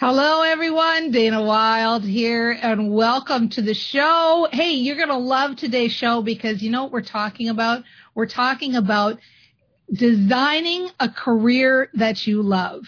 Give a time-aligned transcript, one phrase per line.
[0.00, 1.10] Hello, everyone.
[1.10, 4.48] Dana Wilde here, and welcome to the show.
[4.50, 7.84] Hey, you're going to love today's show because you know what we're talking about?
[8.14, 9.18] We're talking about
[9.92, 12.84] designing a career that you love.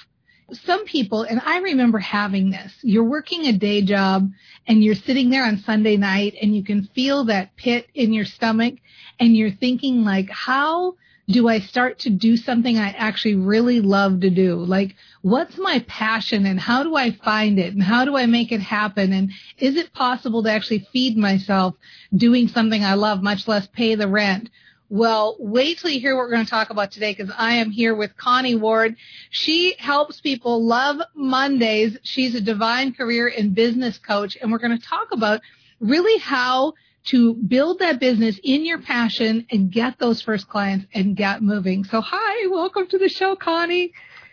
[0.55, 4.31] Some people, and I remember having this, you're working a day job
[4.67, 8.25] and you're sitting there on Sunday night and you can feel that pit in your
[8.25, 8.77] stomach
[9.21, 10.95] and you're thinking like, how
[11.29, 14.57] do I start to do something I actually really love to do?
[14.57, 18.51] Like, what's my passion and how do I find it and how do I make
[18.51, 19.13] it happen?
[19.13, 21.75] And is it possible to actually feed myself
[22.15, 24.51] doing something I love, much less pay the rent?
[24.89, 27.71] Well, wait till you hear what we're going to talk about today because I am
[27.71, 28.97] here with Connie Ward.
[29.31, 31.97] She helps people love Mondays.
[32.03, 35.41] She's a divine career and business coach and we're going to talk about
[35.81, 41.17] really how to build that business in your passion and get those first clients and
[41.17, 41.85] get moving.
[41.85, 43.93] So hi, welcome to the show, Connie.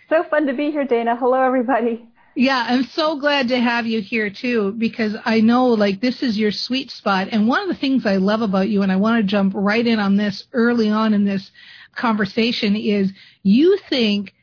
[0.09, 1.15] So fun to be here, Dana.
[1.15, 2.07] Hello, everybody.
[2.35, 6.37] Yeah, I'm so glad to have you here too, because I know like this is
[6.37, 7.29] your sweet spot.
[7.31, 9.85] And one of the things I love about you, and I want to jump right
[9.85, 11.51] in on this early on in this
[11.95, 13.11] conversation is
[13.43, 14.33] you think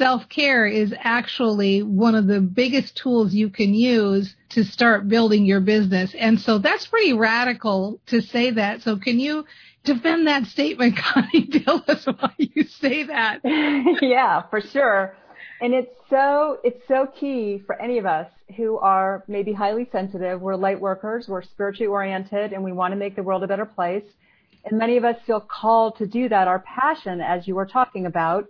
[0.00, 5.44] self care is actually one of the biggest tools you can use to start building
[5.44, 6.14] your business.
[6.18, 8.80] And so that's pretty radical to say that.
[8.80, 9.44] So can you
[9.84, 11.48] defend that statement, Connie?
[11.48, 13.40] Tell us why you say that.
[14.00, 15.14] yeah, for sure.
[15.60, 20.40] And it's so, it's so key for any of us who are maybe highly sensitive.
[20.40, 21.28] We're light workers.
[21.28, 24.04] We're spiritually oriented and we want to make the world a better place.
[24.64, 26.48] And many of us feel called to do that.
[26.48, 28.46] Our passion, as you were talking about,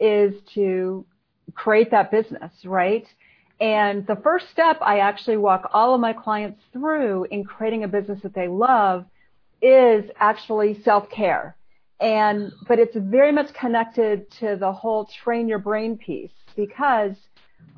[0.00, 1.04] is to
[1.54, 3.06] create that business, right?
[3.60, 7.88] And the first step I actually walk all of my clients through in creating a
[7.88, 9.06] business that they love
[9.62, 11.56] is actually self-care.
[12.00, 17.14] And, but it's very much connected to the whole train your brain piece because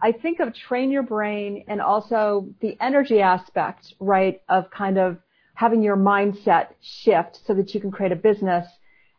[0.03, 5.19] I think of train your brain and also the energy aspect, right, of kind of
[5.55, 8.67] having your mindset shift so that you can create a business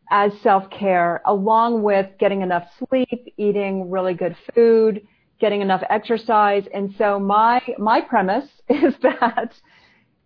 [0.10, 5.02] as self-care along with getting enough sleep, eating really good food,
[5.40, 6.64] getting enough exercise.
[6.74, 9.54] And so my, my premise is that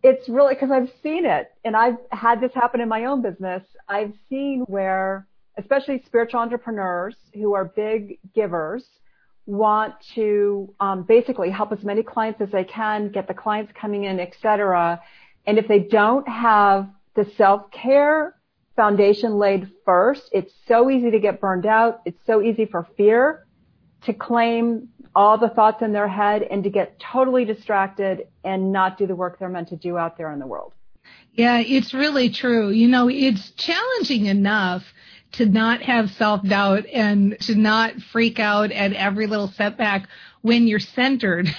[0.03, 3.63] it's really because I've seen it and I've had this happen in my own business.
[3.87, 5.27] I've seen where,
[5.57, 8.83] especially spiritual entrepreneurs who are big givers,
[9.45, 14.05] want to um, basically help as many clients as they can, get the clients coming
[14.05, 15.01] in, etc.
[15.45, 18.35] And if they don't have the self-care
[18.75, 22.01] foundation laid first, it's so easy to get burned out.
[22.05, 23.45] It's so easy for fear
[24.03, 28.97] to claim all the thoughts in their head and to get totally distracted and not
[28.97, 30.73] do the work they're meant to do out there in the world.
[31.33, 32.69] Yeah, it's really true.
[32.69, 34.83] You know, it's challenging enough
[35.33, 40.07] to not have self doubt and to not freak out at every little setback
[40.41, 41.47] when you're centered.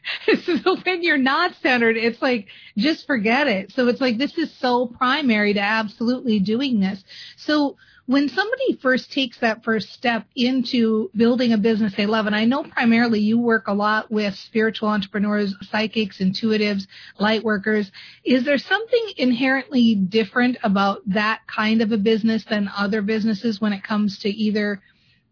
[0.44, 3.72] so when you're not centered, it's like, just forget it.
[3.72, 7.02] So it's like, this is so primary to absolutely doing this.
[7.36, 7.76] So
[8.06, 12.44] when somebody first takes that first step into building a business they love, and I
[12.44, 16.86] know primarily you work a lot with spiritual entrepreneurs, psychics, intuitives,
[17.18, 17.90] light workers,
[18.24, 23.72] is there something inherently different about that kind of a business than other businesses when
[23.72, 24.80] it comes to either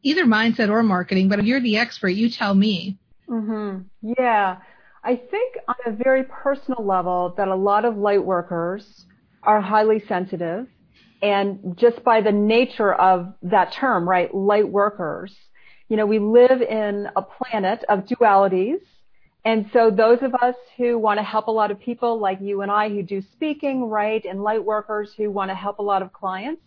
[0.02, 1.28] either mindset or marketing?
[1.28, 2.96] But if you're the expert, you tell me.
[3.30, 4.12] Mm-hmm.
[4.18, 4.58] Yeah.
[5.02, 9.06] I think on a very personal level that a lot of light workers
[9.42, 10.66] are highly sensitive.
[11.22, 15.34] And just by the nature of that term, right, light workers,
[15.88, 18.80] you know, we live in a planet of dualities.
[19.44, 22.60] And so those of us who want to help a lot of people like you
[22.60, 26.02] and I who do speaking, right, and light workers who want to help a lot
[26.02, 26.62] of clients,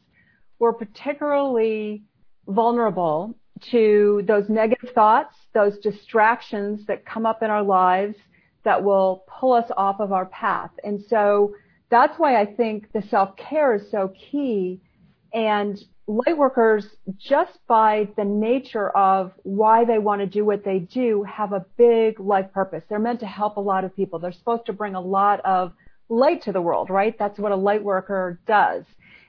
[0.59, 2.03] we're particularly
[2.47, 3.35] vulnerable
[3.71, 8.15] to those negative thoughts, those distractions that come up in our lives
[8.63, 10.71] that will pull us off of our path.
[10.83, 11.53] And so
[11.89, 14.81] that's why I think the self-care is so key.
[15.33, 15.77] And
[16.07, 16.85] lightworkers,
[17.17, 21.65] just by the nature of why they want to do what they do, have a
[21.77, 22.83] big life purpose.
[22.89, 24.19] They're meant to help a lot of people.
[24.19, 25.71] They're supposed to bring a lot of
[26.09, 27.17] light to the world, right?
[27.17, 28.83] That's what a light worker does.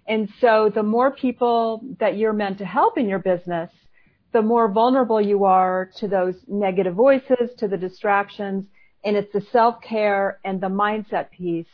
[0.07, 3.71] And so the more people that you're meant to help in your business,
[4.35, 8.67] the more vulnerable you are to those negative voices, to the distractions,
[9.05, 11.69] and it's the self-care and the mindset piece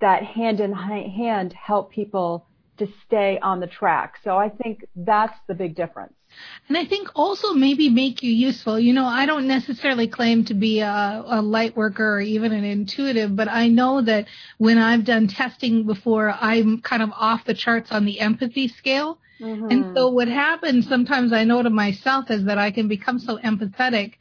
[0.00, 2.46] that hand in hand help people
[2.78, 4.16] to stay on the track.
[4.24, 6.14] So I think that's the big difference.
[6.68, 8.76] And I think also maybe make you useful.
[8.76, 12.64] You know, I don't necessarily claim to be a, a light worker or even an
[12.64, 14.26] intuitive, but I know that
[14.58, 19.20] when I've done testing before, I'm kind of off the charts on the empathy scale.
[19.40, 19.70] Mm-hmm.
[19.70, 23.38] And so what happens sometimes I know to myself is that I can become so
[23.38, 24.14] empathetic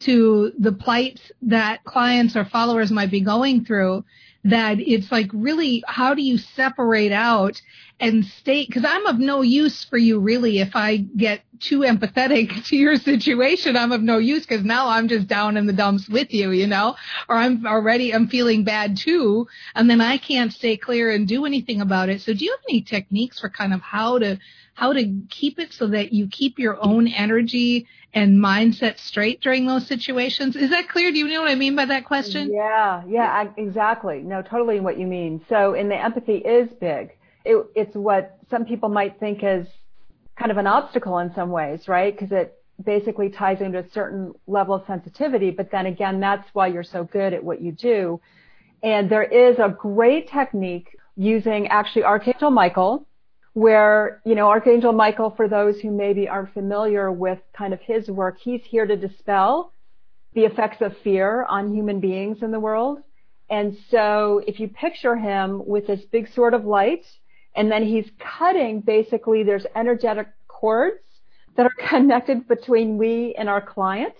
[0.00, 4.04] to the plight that clients or followers might be going through
[4.44, 7.60] that it's like really how do you separate out
[8.00, 12.64] and state because I'm of no use for you really if I get too empathetic
[12.68, 16.08] to your situation I'm of no use because now I'm just down in the dumps
[16.08, 16.96] with you you know
[17.28, 21.44] or I'm already I'm feeling bad too and then I can't stay clear and do
[21.44, 24.38] anything about it so do you have any techniques for kind of how to
[24.74, 29.66] how to keep it so that you keep your own energy and mindset straight during
[29.66, 30.54] those situations.
[30.54, 31.10] Is that clear?
[31.10, 32.52] Do you know what I mean by that question?
[32.52, 34.20] Yeah, yeah, exactly.
[34.20, 35.44] No, totally what you mean.
[35.48, 37.10] So, and the empathy is big.
[37.48, 39.66] It, it's what some people might think is
[40.38, 42.14] kind of an obstacle in some ways, right?
[42.14, 42.54] Because it
[42.84, 45.50] basically ties into a certain level of sensitivity.
[45.50, 48.20] But then again, that's why you're so good at what you do.
[48.82, 53.06] And there is a great technique using actually Archangel Michael
[53.54, 58.08] where, you know, Archangel Michael, for those who maybe aren't familiar with kind of his
[58.08, 59.72] work, he's here to dispel
[60.34, 63.02] the effects of fear on human beings in the world.
[63.50, 67.04] And so if you picture him with this big sword of light,
[67.54, 71.02] and then he's cutting basically there's energetic cords
[71.56, 74.14] that are connected between we and our client.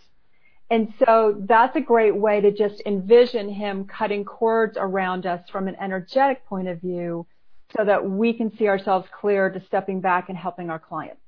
[0.70, 5.66] And so that's a great way to just envision him cutting cords around us from
[5.66, 7.26] an energetic point of view
[7.76, 11.18] so that we can see ourselves clear to stepping back and helping our client.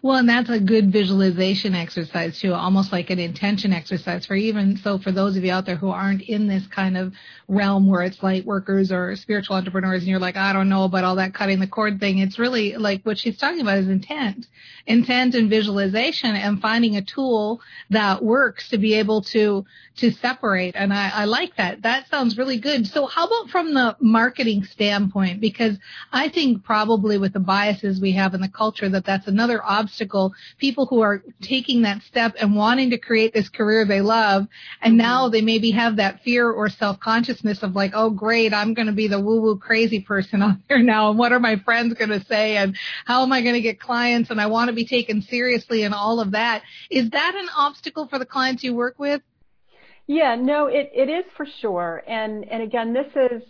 [0.00, 4.76] Well, and that's a good visualization exercise too, almost like an intention exercise for even
[4.76, 7.12] so for those of you out there who aren't in this kind of
[7.48, 11.02] realm where it's light workers or spiritual entrepreneurs and you're like, I don't know about
[11.02, 12.18] all that cutting the cord thing.
[12.18, 14.46] It's really like what she's talking about is intent,
[14.86, 17.60] intent and visualization and finding a tool
[17.90, 19.64] that works to be able to,
[19.96, 20.76] to separate.
[20.76, 21.82] And I, I like that.
[21.82, 22.86] That sounds really good.
[22.86, 25.40] So how about from the marketing standpoint?
[25.40, 25.76] Because
[26.12, 29.87] I think probably with the biases we have in the culture that that's another obstacle
[29.88, 34.46] obstacle, people who are taking that step and wanting to create this career they love,
[34.82, 34.98] and mm-hmm.
[34.98, 38.92] now they maybe have that fear or self-consciousness of like, oh great, I'm going to
[38.92, 42.24] be the woo-woo crazy person out there now, and what are my friends going to
[42.26, 42.76] say, and
[43.06, 45.94] how am I going to get clients, and I want to be taken seriously, and
[45.94, 46.62] all of that.
[46.90, 49.22] Is that an obstacle for the clients you work with?
[50.06, 52.02] Yeah, no, it, it is for sure.
[52.06, 53.42] And, and again, this is,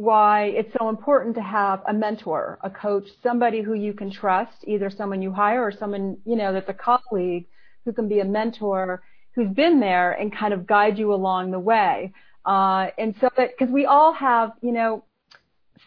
[0.00, 4.64] why it's so important to have a mentor, a coach, somebody who you can trust,
[4.66, 7.44] either someone you hire or someone, you know, that's a colleague
[7.84, 9.02] who can be a mentor
[9.34, 12.14] who's been there and kind of guide you along the way.
[12.46, 15.04] Uh, and so that, cause we all have, you know,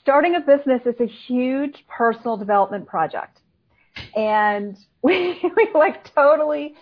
[0.01, 3.39] starting a business is a huge personal development project.
[4.15, 6.75] And we, we like totally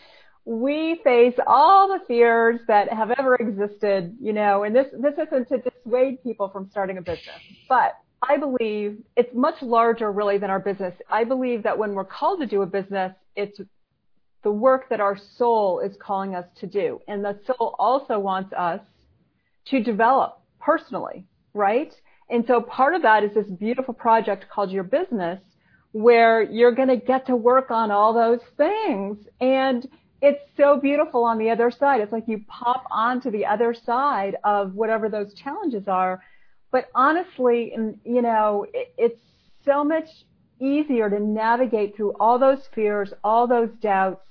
[0.46, 5.48] we face all the fears that have ever existed, you know, and this, this isn't
[5.50, 10.50] to dissuade people from starting a business, but I believe it's much larger really than
[10.50, 10.94] our business.
[11.10, 13.60] I believe that when we're called to do a business, it's
[14.44, 17.00] the work that our soul is calling us to do.
[17.08, 18.82] And the soul also wants us
[19.68, 21.94] to develop personally, right?
[22.30, 25.40] And so part of that is this beautiful project called your business
[25.92, 29.18] where you're going to get to work on all those things.
[29.40, 29.88] And
[30.22, 32.02] it's so beautiful on the other side.
[32.02, 36.22] It's like you pop onto the other side of whatever those challenges are.
[36.72, 39.22] But honestly, and you know, it, it's
[39.66, 40.08] so much
[40.60, 44.22] easier to navigate through all those fears, all those doubts.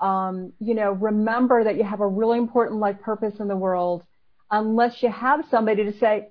[0.00, 4.02] Um, you know, remember that you have a really important life purpose in the world
[4.50, 6.28] unless you have somebody to say,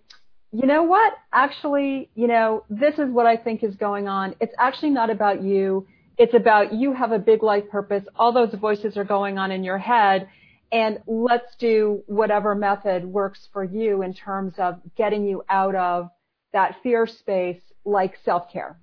[0.51, 1.13] you know what?
[1.31, 4.35] Actually, you know, this is what I think is going on.
[4.39, 5.87] It's actually not about you
[6.19, 8.03] it's about you have a big life purpose.
[8.15, 10.27] All those voices are going on in your head
[10.71, 16.09] and let's do whatever method works for you in terms of getting you out of
[16.51, 18.77] that fear space like self-care.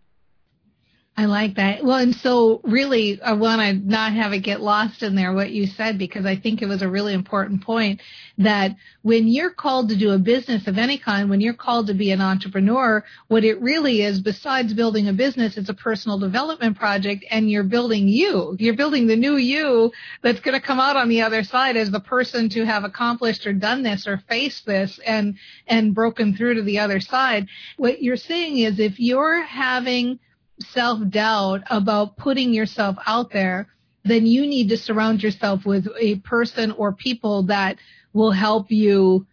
[1.18, 1.82] I like that.
[1.82, 5.50] Well, and so really, I want to not have it get lost in there what
[5.50, 8.02] you said because I think it was a really important point
[8.36, 11.94] that when you're called to do a business of any kind, when you're called to
[11.94, 16.76] be an entrepreneur, what it really is, besides building a business, it's a personal development
[16.76, 18.54] project and you're building you.
[18.58, 21.90] You're building the new you that's going to come out on the other side as
[21.90, 26.56] the person to have accomplished or done this or faced this and, and broken through
[26.56, 27.48] to the other side.
[27.78, 30.18] What you're saying is if you're having
[30.60, 33.68] self doubt about putting yourself out there,
[34.04, 37.76] then you need to surround yourself with a person or people that
[38.12, 39.26] will help you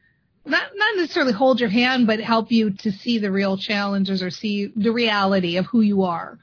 [0.45, 4.29] not not necessarily hold your hand, but help you to see the real challenges or
[4.29, 6.37] see the reality of who you are.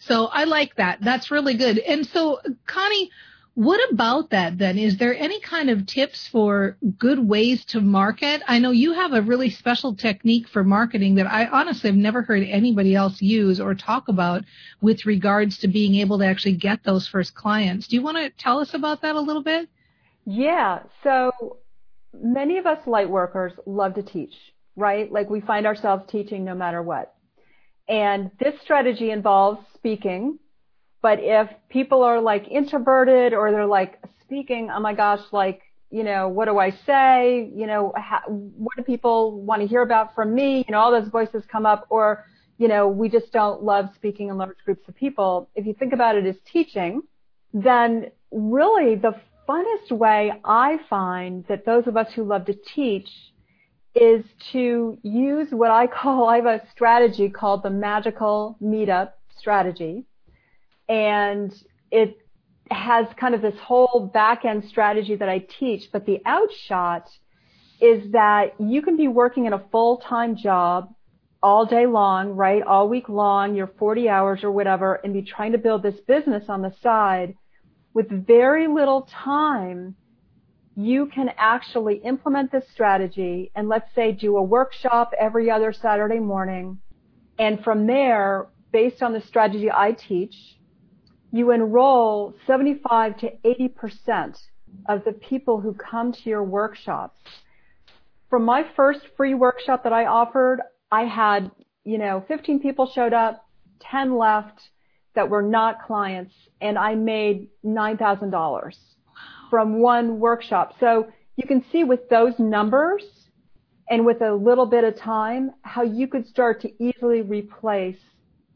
[0.00, 0.98] So I like that.
[1.00, 1.78] That's really good.
[1.78, 3.10] And so Connie,
[3.56, 4.76] what about that then?
[4.76, 8.42] Is there any kind of tips for good ways to market?
[8.46, 12.20] I know you have a really special technique for marketing that I honestly have never
[12.20, 14.44] heard anybody else use or talk about
[14.82, 17.88] with regards to being able to actually get those first clients.
[17.88, 19.70] Do you want to tell us about that a little bit?
[20.26, 20.80] Yeah.
[21.02, 21.56] So
[22.12, 24.34] many of us light workers love to teach,
[24.76, 25.10] right?
[25.10, 27.14] Like we find ourselves teaching no matter what.
[27.88, 30.40] And this strategy involves speaking
[31.02, 36.02] but if people are like introverted or they're like speaking, oh my gosh, like, you
[36.02, 37.50] know, what do I say?
[37.54, 40.64] You know, how, what do people want to hear about from me?
[40.66, 42.24] You know, all those voices come up or,
[42.58, 45.48] you know, we just don't love speaking in large groups of people.
[45.54, 47.02] If you think about it as teaching,
[47.54, 49.14] then really the
[49.48, 53.08] funnest way I find that those of us who love to teach
[53.94, 60.04] is to use what I call, I have a strategy called the magical meetup strategy
[60.88, 61.52] and
[61.90, 62.18] it
[62.70, 67.08] has kind of this whole back end strategy that I teach, but the outshot
[67.80, 70.88] is that you can be working in a full time job
[71.42, 72.62] all day long, right?
[72.62, 76.44] All week long, your 40 hours or whatever, and be trying to build this business
[76.48, 77.34] on the side
[77.94, 79.94] with very little time.
[80.74, 86.18] You can actually implement this strategy and let's say do a workshop every other Saturday
[86.18, 86.78] morning.
[87.38, 90.34] And from there, based on the strategy I teach,
[91.36, 94.36] you enroll 75 to 80%
[94.88, 97.18] of the people who come to your workshops.
[98.30, 101.50] From my first free workshop that I offered, I had,
[101.84, 103.44] you know, 15 people showed up,
[103.80, 104.60] 10 left
[105.14, 108.74] that were not clients, and I made $9,000
[109.50, 110.74] from one workshop.
[110.80, 113.02] So you can see with those numbers
[113.88, 117.98] and with a little bit of time how you could start to easily replace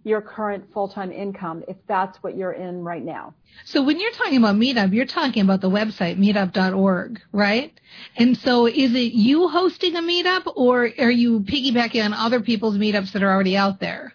[0.02, 3.34] your current full-time income if that's what you're in right now.
[3.64, 7.78] So when you're talking about Meetup, you're talking about the website meetup.org, right?
[8.16, 12.78] And so is it you hosting a meetup or are you piggybacking on other people's
[12.78, 14.14] meetups that are already out there?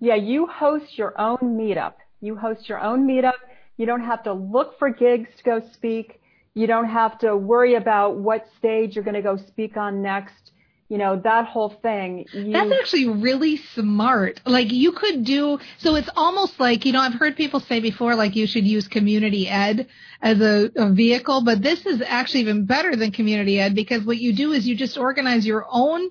[0.00, 1.94] Yeah, you host your own meetup.
[2.20, 3.34] You host your own meetup.
[3.76, 6.20] You don't have to look for gigs to go speak.
[6.54, 10.52] You don't have to worry about what stage you're going to go speak on next
[10.88, 12.26] you know, that whole thing.
[12.32, 12.52] You...
[12.52, 14.40] That's actually really smart.
[14.44, 18.14] Like you could do, so it's almost like, you know, I've heard people say before,
[18.14, 19.88] like you should use community ed
[20.20, 24.18] as a, a vehicle, but this is actually even better than community ed because what
[24.18, 26.10] you do is you just organize your own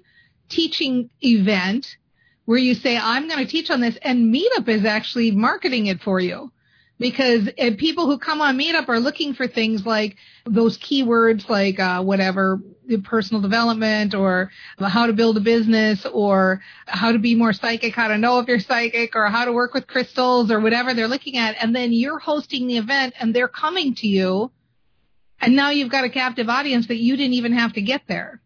[0.49, 1.97] teaching event
[2.45, 6.01] where you say, I'm going to teach on this and Meetup is actually marketing it
[6.01, 6.51] for you
[6.99, 12.01] because people who come on Meetup are looking for things like those keywords, like uh,
[12.01, 12.59] whatever
[13.03, 18.07] personal development or how to build a business or how to be more psychic, how
[18.07, 21.37] to know if you're psychic or how to work with crystals or whatever they're looking
[21.37, 21.55] at.
[21.59, 24.51] And then you're hosting the event and they're coming to you.
[25.41, 28.39] And now you've got a captive audience that you didn't even have to get there.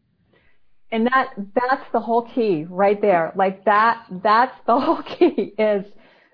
[0.89, 3.33] And that, that's the whole key right there.
[3.35, 5.85] Like that, that's the whole key is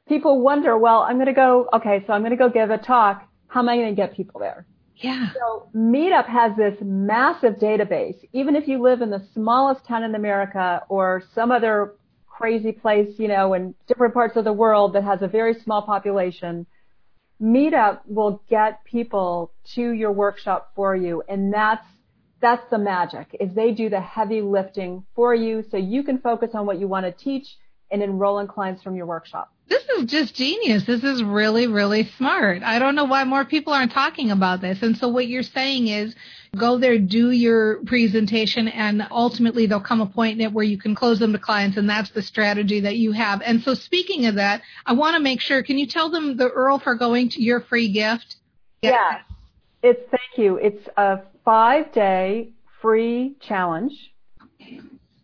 [0.07, 2.77] people wonder, well, I'm going to go, okay, so I'm going to go give a
[2.77, 3.27] talk.
[3.47, 4.65] How am I going to get people there?
[4.97, 5.29] Yeah.
[5.33, 8.17] So Meetup has this massive database.
[8.31, 11.95] Even if you live in the smallest town in America or some other
[12.27, 15.81] crazy place, you know, in different parts of the world that has a very small
[15.81, 16.65] population,
[17.41, 21.23] Meetup will get people to your workshop for you.
[21.27, 21.85] And that's,
[22.41, 26.51] that's the magic is they do the heavy lifting for you so you can focus
[26.53, 27.47] on what you want to teach
[27.91, 29.52] and enroll in clients from your workshop.
[29.67, 30.83] This is just genius.
[30.85, 32.63] This is really, really smart.
[32.63, 34.81] I don't know why more people aren't talking about this.
[34.81, 36.15] And so what you're saying is
[36.55, 40.77] go there, do your presentation, and ultimately there'll come a point in it where you
[40.77, 43.41] can close them to clients, and that's the strategy that you have.
[43.41, 46.49] And so speaking of that, I want to make sure, can you tell them the
[46.49, 48.35] URL for going to your free gift?
[48.81, 49.21] Yes.
[49.81, 50.57] It's, thank you.
[50.57, 52.51] It's a five day
[52.81, 53.93] free challenge.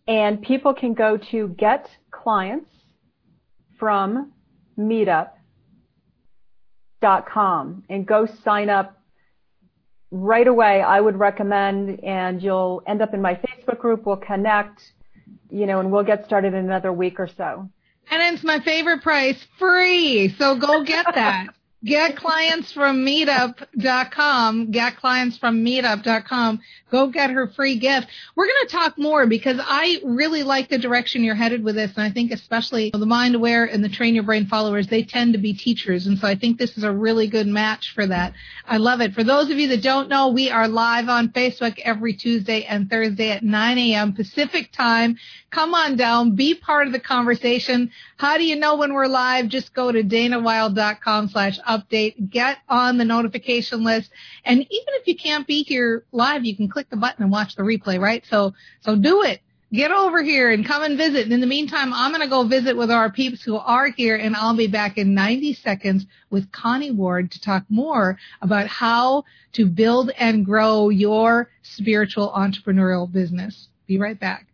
[0.07, 2.69] And people can go to get clients
[3.79, 4.31] from
[4.77, 5.29] Meetup,
[7.01, 8.97] meetup.com and go sign up
[10.11, 10.81] right away.
[10.81, 14.05] I would recommend and you'll end up in my Facebook group.
[14.05, 14.81] We'll connect,
[15.49, 17.69] you know, and we'll get started in another week or so.
[18.11, 20.33] And it's my favorite price, free.
[20.37, 21.47] So go get that.
[21.83, 24.71] get clients from meetup.com.
[24.71, 26.59] Get clients from meetup.com.
[26.91, 28.07] Go get her free gift.
[28.35, 31.91] We're going to talk more because I really like the direction you're headed with this.
[31.95, 35.33] And I think especially the Mind Aware and the Train Your Brain followers, they tend
[35.33, 36.07] to be teachers.
[36.07, 38.33] And so I think this is a really good match for that.
[38.65, 39.13] I love it.
[39.13, 42.89] For those of you that don't know, we are live on Facebook every Tuesday and
[42.89, 44.13] Thursday at 9 a.m.
[44.13, 45.17] Pacific time.
[45.51, 47.91] Come on down, be part of the conversation.
[48.17, 49.47] How do you know when we're live?
[49.47, 54.09] Just go to danawilde.com slash update, get on the notification list.
[54.43, 57.55] And even if you can't be here live, you can click the button and watch
[57.55, 58.23] the replay, right?
[58.29, 59.41] So, so do it.
[59.71, 61.25] Get over here and come and visit.
[61.25, 64.15] And in the meantime, I'm going to go visit with our peeps who are here
[64.15, 69.25] and I'll be back in 90 seconds with Connie Ward to talk more about how
[69.53, 73.67] to build and grow your spiritual entrepreneurial business.
[73.85, 74.48] Be right back.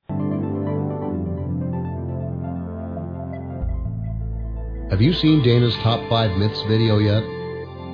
[4.91, 7.23] Have you seen Dana's Top 5 Myths video yet?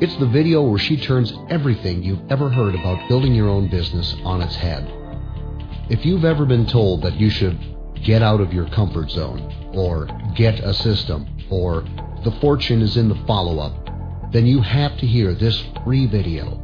[0.03, 4.13] It's the video where she turns everything you've ever heard about building your own business
[4.25, 4.91] on its head.
[5.89, 7.57] If you've ever been told that you should
[8.03, 10.05] get out of your comfort zone, or
[10.35, 11.85] get a system, or
[12.25, 16.57] the fortune is in the follow up, then you have to hear this free video.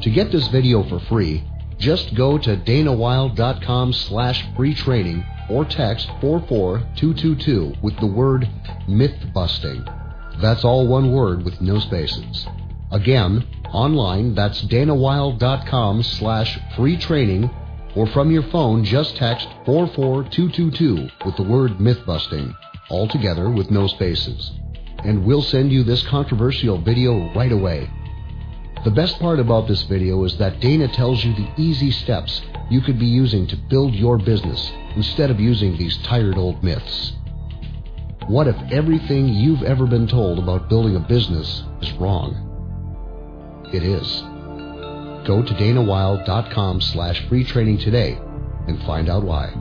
[0.00, 1.44] To get this video for free,
[1.76, 8.48] just go to danawilde.com slash free training or text 44222 with the word
[8.86, 9.84] myth busting.
[10.40, 12.46] That's all one word with no spaces.
[12.90, 17.50] Again, online, that's danawilde.com slash free training
[17.94, 22.54] or from your phone, just text 44222 with the word myth busting,
[22.90, 24.52] all together with no spaces.
[24.98, 27.90] And we'll send you this controversial video right away.
[28.84, 32.80] The best part about this video is that Dana tells you the easy steps you
[32.80, 37.12] could be using to build your business instead of using these tired old myths.
[38.26, 42.44] What if everything you've ever been told about building a business is wrong?
[43.72, 44.20] It is.
[45.26, 48.18] Go to danawilde.com slash free training today
[48.66, 49.52] and find out why.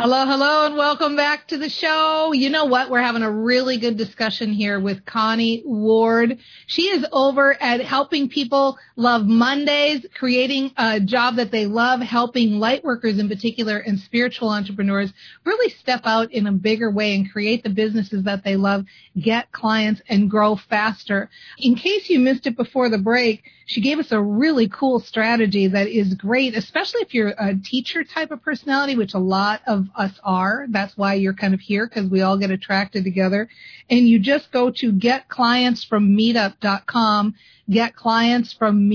[0.00, 2.32] Hello, hello, and welcome back to the show.
[2.32, 2.88] You know what?
[2.88, 6.38] We're having a really good discussion here with Connie Ward.
[6.68, 12.60] She is over at helping people love Mondays, creating a job that they love, helping
[12.60, 15.12] light workers in particular and spiritual entrepreneurs
[15.44, 18.84] really step out in a bigger way and create the businesses that they love,
[19.20, 21.28] get clients, and grow faster.
[21.58, 25.66] In case you missed it before the break, she gave us a really cool strategy
[25.66, 29.87] that is great, especially if you're a teacher type of personality, which a lot of
[29.96, 30.66] us are.
[30.70, 33.48] That's why you're kind of here because we all get attracted together.
[33.90, 37.34] And you just go to getclientsfrommeetup.com,
[37.70, 38.88] get clients from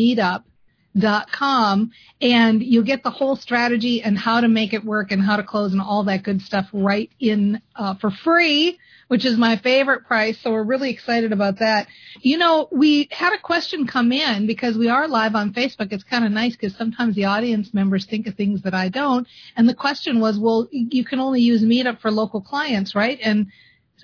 [0.95, 5.35] meetup.com and you'll get the whole strategy and how to make it work and how
[5.35, 8.77] to close and all that good stuff right in uh, for free
[9.09, 10.39] which is my favorite price.
[10.39, 11.87] So we're really excited about that.
[12.21, 15.91] You know, we had a question come in because we are live on Facebook.
[15.91, 19.27] It's kind of nice because sometimes the audience members think of things that I don't.
[19.55, 23.19] And the question was, well, you can only use Meetup for local clients, right?
[23.21, 23.51] And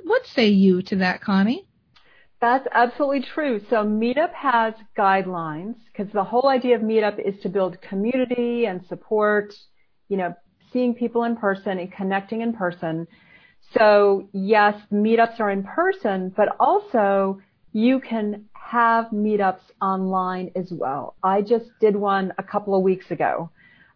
[0.04, 1.65] what say you to that, Connie?
[2.41, 3.60] That's absolutely true.
[3.69, 8.86] So Meetup has guidelines because the whole idea of Meetup is to build community and
[8.88, 9.54] support,
[10.08, 10.34] you know,
[10.71, 13.08] seeing people in person and connecting in person.
[13.78, 17.41] So yes, meetups are in person, but also
[17.73, 21.15] you can have meetups online as well.
[21.21, 23.49] I just did one a couple of weeks ago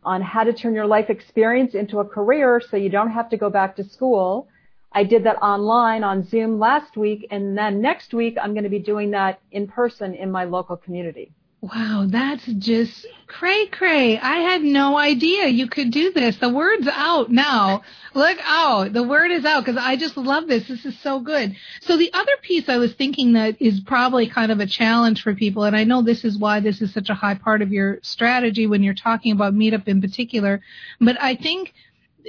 [0.03, 3.37] on how to turn your life experience into a career so you don't have to
[3.37, 4.49] go back to school.
[4.93, 8.69] I did that online on Zoom last week and then next week I'm going to
[8.69, 11.31] be doing that in person in my local community.
[11.63, 14.19] Wow, that's just cray cray.
[14.19, 16.35] I had no idea you could do this.
[16.35, 17.83] The word's out now.
[18.13, 18.91] Look out.
[18.91, 20.67] The word is out because I just love this.
[20.67, 21.55] This is so good.
[21.79, 25.33] So the other piece I was thinking that is probably kind of a challenge for
[25.33, 27.99] people, and I know this is why this is such a high part of your
[28.01, 30.59] strategy when you're talking about meetup in particular,
[30.99, 31.73] but I think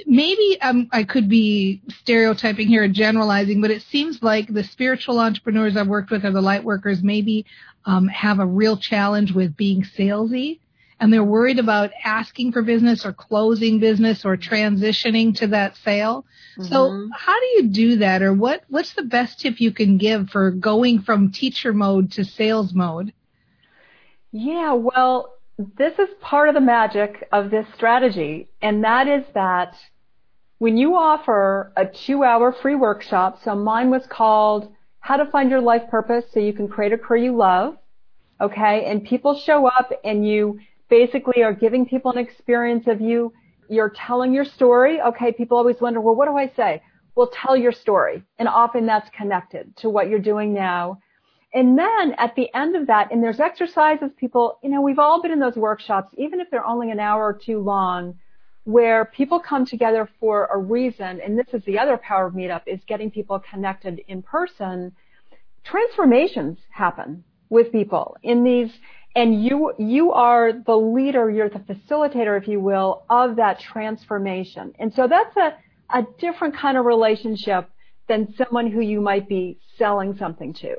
[0.05, 5.19] maybe um, I could be stereotyping here and generalizing, but it seems like the spiritual
[5.19, 7.45] entrepreneurs I've worked with or the light workers maybe
[7.85, 10.59] um, have a real challenge with being salesy
[10.99, 16.25] and they're worried about asking for business or closing business or transitioning to that sale.
[16.57, 16.71] Mm-hmm.
[16.71, 20.29] So how do you do that or what, what's the best tip you can give
[20.29, 23.13] for going from teacher mode to sales mode?
[24.31, 29.75] Yeah, well, this is part of the magic of this strategy, and that is that
[30.57, 35.49] when you offer a two hour free workshop, so mine was called How to Find
[35.49, 37.77] Your Life Purpose so you can create a career you love.
[38.41, 38.85] Okay.
[38.85, 43.33] And people show up and you basically are giving people an experience of you.
[43.69, 45.01] You're telling your story.
[45.01, 45.31] Okay.
[45.31, 46.81] People always wonder, well, what do I say?
[47.15, 48.23] Well, tell your story.
[48.39, 50.99] And often that's connected to what you're doing now.
[51.55, 55.21] And then at the end of that, and there's exercises people, you know, we've all
[55.21, 58.19] been in those workshops, even if they're only an hour or two long,
[58.65, 61.21] where people come together for a reason.
[61.21, 64.91] And this is the other power of meetup is getting people connected in person.
[65.63, 68.71] Transformations happen with people in these,
[69.15, 74.73] and you, you are the leader, you're the facilitator, if you will, of that transformation.
[74.77, 75.55] And so that's a,
[75.89, 77.69] a different kind of relationship
[78.09, 80.75] than someone who you might be selling something to.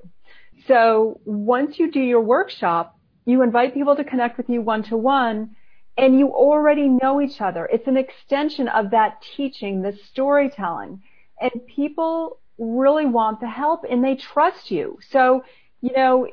[0.67, 4.97] So once you do your workshop, you invite people to connect with you one to
[4.97, 5.57] one
[5.99, 7.69] and you already know each other.
[7.73, 11.03] It's an extension of that teaching, the storytelling.
[11.41, 14.99] And people really want the help and they trust you.
[15.11, 15.45] So,
[15.81, 16.29] you know,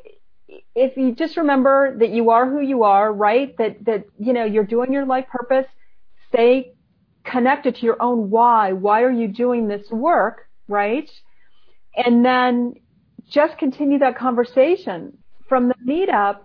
[0.76, 3.56] if you just remember that you are who you are, right?
[3.58, 5.66] That, that, you know, you're doing your life purpose,
[6.30, 6.74] stay
[7.24, 8.74] connected to your own why.
[8.74, 11.10] Why are you doing this work, right?
[11.96, 12.76] And then
[13.30, 15.18] just continue that conversation.
[15.48, 16.40] From the meetup,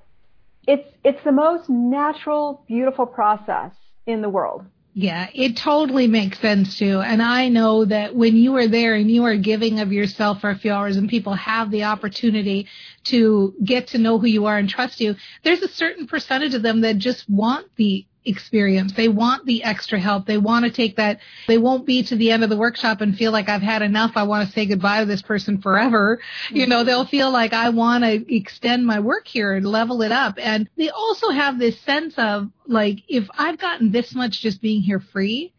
[0.67, 3.73] it's, it's the most natural, beautiful process
[4.07, 4.65] in the world.
[5.01, 7.01] Yeah, it totally makes sense too.
[7.01, 10.51] And I know that when you are there and you are giving of yourself for
[10.51, 12.67] a few hours and people have the opportunity
[13.05, 15.15] to get to know who you are and trust you,
[15.45, 18.93] there's a certain percentage of them that just want the experience.
[18.93, 20.27] They want the extra help.
[20.27, 21.21] They want to take that.
[21.47, 24.13] They won't be to the end of the workshop and feel like I've had enough.
[24.17, 26.21] I want to say goodbye to this person forever.
[26.51, 30.13] You know, they'll feel like I want to extend my work here and level it
[30.13, 30.35] up.
[30.39, 34.83] And they also have this sense of like, if I've gotten this much just being
[34.83, 35.53] here free,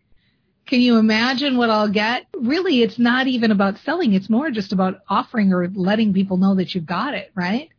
[0.69, 2.27] can you imagine what I'll get?
[2.35, 4.13] Really, it's not even about selling.
[4.13, 7.69] It's more just about offering or letting people know that you've got it, right?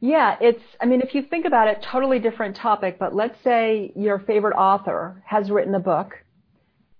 [0.00, 3.92] Yeah, it's, I mean, if you think about it, totally different topic, but let's say
[3.96, 6.12] your favorite author has written a book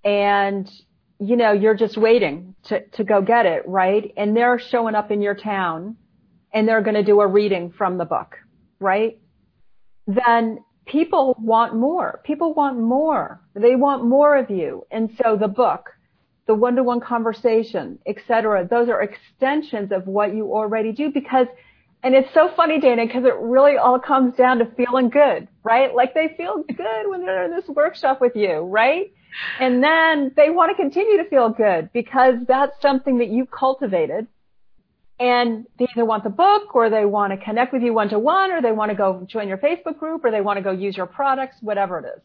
[0.03, 0.71] and,
[1.19, 4.13] you know, you're just waiting to, to go get it, right?
[4.17, 5.97] And they're showing up in your town
[6.55, 8.37] and they're going to do a reading from the book,
[8.81, 9.19] right?
[10.07, 12.21] Then people want more.
[12.25, 13.43] People want more.
[13.55, 14.87] They want more of you.
[14.91, 15.91] And so the book,
[16.47, 21.49] the one-to-one conversation, etc., those are extensions of what you already do because
[22.03, 25.95] and it's so funny, Dana, because it really all comes down to feeling good, right?
[25.95, 29.13] Like they feel good when they're in this workshop with you, right?
[29.61, 34.27] And then they want to continue to feel good because that's something that you cultivated.
[35.19, 38.19] And they either want the book or they want to connect with you one to
[38.19, 40.73] one or they want to go join your Facebook group or they want to go
[40.73, 42.23] use your products, whatever it is.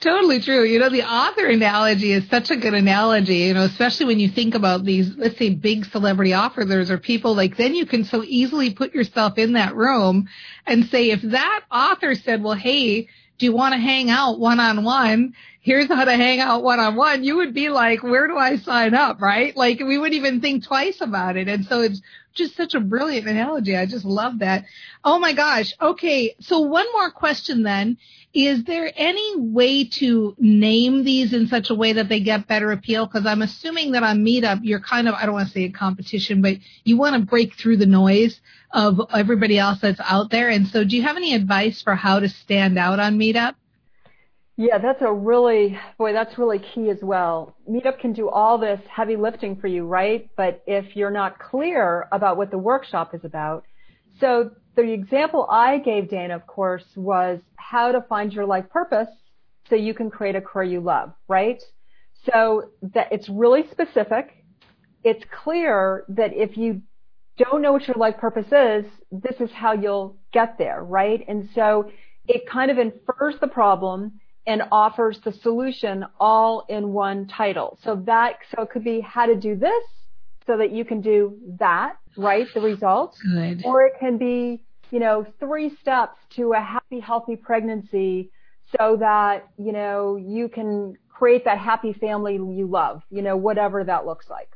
[0.00, 0.64] Totally true.
[0.64, 4.28] You know, the author analogy is such a good analogy, you know, especially when you
[4.28, 8.22] think about these, let's say big celebrity authors or people like then you can so
[8.22, 10.28] easily put yourself in that room
[10.66, 14.60] and say, if that author said, well, hey, do you want to hang out one
[14.60, 15.34] on one?
[15.60, 17.24] Here's how to hang out one on one.
[17.24, 19.20] You would be like, where do I sign up?
[19.20, 19.56] Right?
[19.56, 21.48] Like we wouldn't even think twice about it.
[21.48, 22.00] And so it's
[22.36, 23.76] just such a brilliant analogy.
[23.76, 24.64] I just love that.
[25.02, 25.74] Oh my gosh.
[25.80, 26.36] Okay.
[26.40, 27.98] So one more question then
[28.32, 32.70] is there any way to name these in such a way that they get better
[32.70, 33.06] appeal?
[33.06, 35.70] Because I'm assuming that on Meetup, you're kind of, I don't want to say a
[35.70, 38.38] competition, but you want to break through the noise
[38.72, 40.50] of everybody else that's out there.
[40.50, 43.54] And so do you have any advice for how to stand out on Meetup?
[44.58, 47.54] Yeah, that's a really, boy, that's really key as well.
[47.70, 50.30] Meetup can do all this heavy lifting for you, right?
[50.34, 53.64] But if you're not clear about what the workshop is about,
[54.18, 59.08] so the example I gave Dana, of course, was how to find your life purpose
[59.68, 61.62] so you can create a career you love, right?
[62.30, 64.42] So that it's really specific.
[65.04, 66.80] It's clear that if you
[67.36, 71.22] don't know what your life purpose is, this is how you'll get there, right?
[71.28, 71.90] And so
[72.26, 77.78] it kind of infers the problem and offers the solution all in one title.
[77.82, 79.84] So that, so it could be how to do this
[80.46, 82.46] so that you can do that, right?
[82.54, 83.18] The results.
[83.20, 83.62] Good.
[83.64, 88.30] Or it can be you know, three steps to a happy, healthy pregnancy
[88.78, 93.82] so that, you know, you can create that happy family you love, you know, whatever
[93.84, 94.50] that looks like.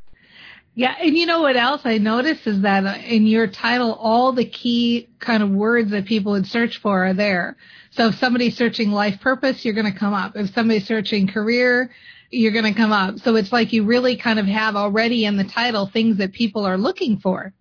[0.74, 4.33] Yeah, and you know what else I noticed is that uh, in your title, all
[4.33, 7.56] the key kind of words that people would search for are there.
[7.90, 10.37] So if somebody's searching life purpose, you're going to come up.
[10.37, 11.90] If somebody's searching career,
[12.30, 13.18] you're going to come up.
[13.18, 16.64] So it's like you really kind of have already in the title things that people
[16.64, 17.52] are looking for.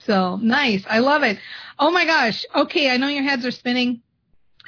[0.00, 0.84] So nice.
[0.88, 1.38] I love it.
[1.76, 2.44] Oh my gosh.
[2.54, 2.88] Okay.
[2.88, 4.02] I know your heads are spinning.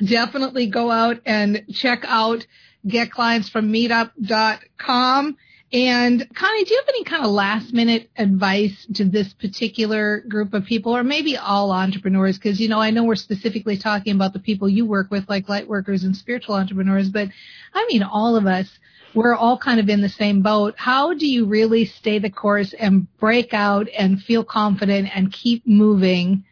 [0.05, 2.45] Definitely go out and check out
[2.87, 5.37] get clients from meetup.com.
[5.73, 10.53] And Connie, do you have any kind of last minute advice to this particular group
[10.53, 12.39] of people or maybe all entrepreneurs?
[12.39, 15.49] Cause you know, I know we're specifically talking about the people you work with like
[15.49, 17.29] light workers and spiritual entrepreneurs, but
[17.73, 18.69] I mean all of us,
[19.15, 20.75] we're all kind of in the same boat.
[20.77, 25.65] How do you really stay the course and break out and feel confident and keep
[25.69, 26.45] moving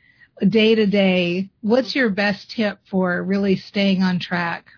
[0.49, 1.51] day to day?
[1.61, 4.71] What's your best tip for really staying on track?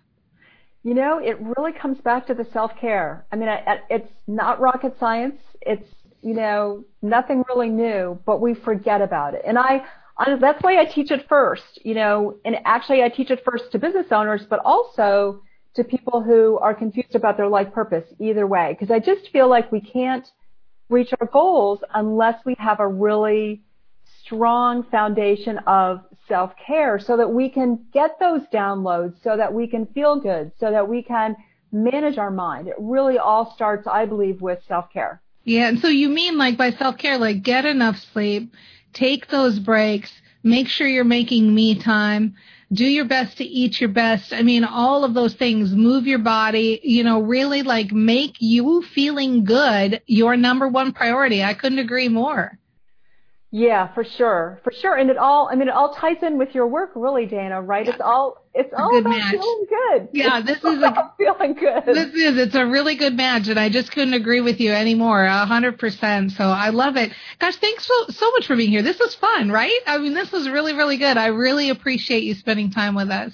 [0.83, 3.27] You know, it really comes back to the self-care.
[3.31, 3.49] I mean,
[3.91, 5.41] it's not rocket science.
[5.61, 5.87] It's,
[6.23, 9.43] you know, nothing really new, but we forget about it.
[9.47, 9.83] And I,
[10.17, 13.73] I, that's why I teach it first, you know, and actually I teach it first
[13.73, 15.43] to business owners, but also
[15.75, 18.77] to people who are confused about their life purpose either way.
[18.81, 20.27] Cause I just feel like we can't
[20.89, 23.63] reach our goals unless we have a really
[24.25, 29.85] strong foundation of self-care so that we can get those downloads, so that we can
[29.87, 31.37] feel good, so that we can
[31.73, 32.69] manage our mind.
[32.69, 35.21] It really all starts, I believe, with self-care.
[35.45, 38.55] Yeah, and so you mean like by self-care, like get enough sleep,
[38.95, 40.11] take those breaks,
[40.43, 42.37] make sure you're making me time,
[42.73, 44.33] do your best to eat your best.
[44.33, 48.83] I mean, all of those things, move your body, you know, really like make you
[48.95, 51.43] feeling good your number one priority.
[51.43, 52.57] I couldn't agree more.
[53.53, 55.49] Yeah, for sure, for sure, and it all.
[55.51, 57.61] I mean, it all ties in with your work, really, Dana.
[57.61, 57.85] Right?
[57.85, 57.93] Yeah.
[57.93, 58.47] It's all.
[58.55, 59.33] It's all about match.
[59.33, 60.09] feeling good.
[60.13, 61.83] Yeah, it's this is a, feeling good.
[61.85, 62.39] This is.
[62.39, 65.25] It's a really good match, and I just couldn't agree with you anymore.
[65.25, 66.31] A hundred percent.
[66.33, 67.11] So I love it.
[67.41, 68.83] Gosh, thanks so so much for being here.
[68.83, 69.81] This was fun, right?
[69.85, 71.17] I mean, this was really really good.
[71.17, 73.33] I really appreciate you spending time with us.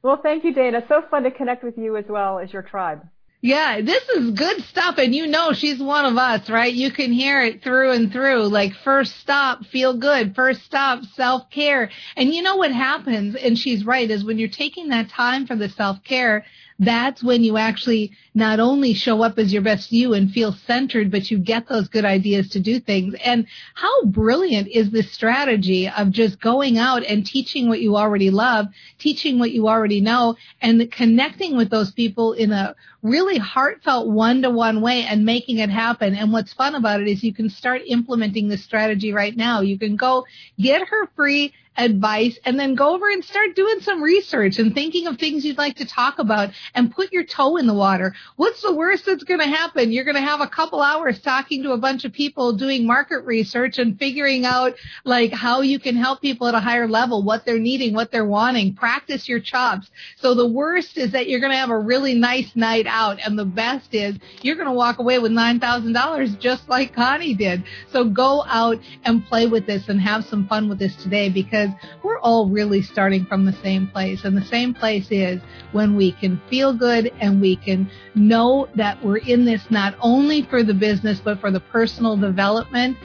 [0.00, 0.84] Well, thank you, Dana.
[0.86, 3.04] So fun to connect with you as well as your tribe.
[3.40, 4.96] Yeah, this is good stuff.
[4.98, 6.72] And you know, she's one of us, right?
[6.72, 8.48] You can hear it through and through.
[8.48, 10.34] Like first stop, feel good.
[10.34, 11.90] First stop, self care.
[12.16, 13.36] And you know what happens?
[13.36, 16.44] And she's right is when you're taking that time for the self care,
[16.78, 21.10] that's when you actually not only show up as your best you and feel centered,
[21.10, 23.14] but you get those good ideas to do things.
[23.24, 28.30] And how brilliant is this strategy of just going out and teaching what you already
[28.30, 28.66] love,
[28.98, 34.42] teaching what you already know, and connecting with those people in a really heartfelt one
[34.42, 36.14] to one way and making it happen.
[36.14, 39.60] And what's fun about it is you can start implementing this strategy right now.
[39.60, 40.26] You can go
[40.58, 45.06] get her free advice and then go over and start doing some research and thinking
[45.06, 48.14] of things you'd like to talk about and put your toe in the water.
[48.36, 49.92] What's the worst that's going to happen?
[49.92, 53.20] You're going to have a couple hours talking to a bunch of people doing market
[53.24, 57.44] research and figuring out like how you can help people at a higher level, what
[57.44, 58.74] they're needing, what they're wanting.
[58.74, 59.90] Practice your chops.
[60.16, 63.38] So the worst is that you're going to have a really nice night out and
[63.38, 67.64] the best is you're going to walk away with $9,000 just like Connie did.
[67.90, 71.65] So go out and play with this and have some fun with this today because
[71.66, 74.24] because we're all really starting from the same place.
[74.24, 75.40] And the same place is
[75.72, 80.42] when we can feel good and we can know that we're in this not only
[80.42, 82.96] for the business, but for the personal development,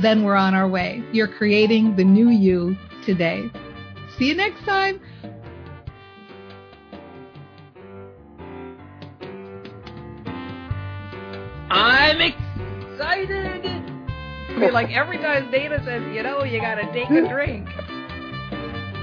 [0.00, 1.02] then we're on our way.
[1.12, 3.50] You're creating the new you today.
[4.18, 5.00] See you next time.
[11.68, 13.66] I'm excited.
[14.48, 17.68] I mean, like every time Dana says, you know, you gotta take a drink.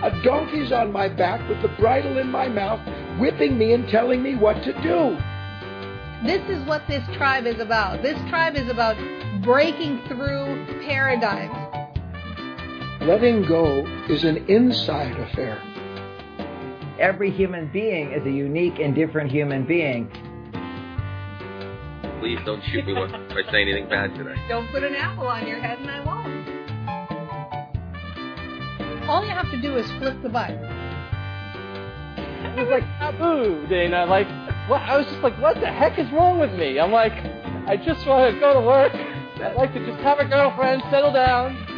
[0.04, 2.82] A donkey's on my back with the bridle in my mouth,
[3.18, 5.18] whipping me and telling me what to do.
[6.28, 8.02] This is what this tribe is about.
[8.02, 8.98] This tribe is about
[9.44, 11.56] breaking through paradigms.
[13.00, 15.62] Letting go is an inside affair.
[17.00, 20.12] Every human being is a unique and different human being.
[22.20, 23.08] Please don't shoot me by
[23.52, 24.36] saying anything bad today.
[24.50, 26.33] Don't put an apple on your head and I won't.
[29.08, 30.64] All you have to do is flip the button.
[32.16, 34.06] It was like taboo, Dana.
[34.06, 34.28] Like,
[34.70, 34.82] what?
[34.82, 36.80] I was just like, what the heck is wrong with me?
[36.80, 37.14] I'm like,
[37.68, 38.94] I just want to go to work.
[38.94, 41.73] I'd like to just have a girlfriend, settle down.